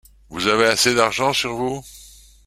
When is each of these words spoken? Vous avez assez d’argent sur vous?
Vous 0.29 0.47
avez 0.47 0.65
assez 0.65 0.95
d’argent 0.95 1.31
sur 1.31 1.53
vous? 1.53 1.83